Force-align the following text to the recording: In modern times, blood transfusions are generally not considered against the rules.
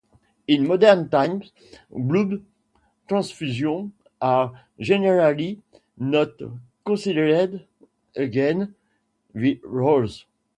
In 0.47 0.67
modern 0.67 1.09
times, 1.09 1.51
blood 1.91 2.41
transfusions 3.07 3.91
are 4.19 4.51
generally 4.79 5.59
not 5.95 6.29
considered 6.83 7.67
against 8.15 8.71
the 9.35 9.59
rules. 9.63 10.25